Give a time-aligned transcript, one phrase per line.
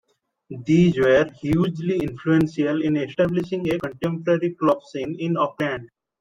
[0.65, 5.91] These were hugely influential in establishing a contemporary club scene in Auckland.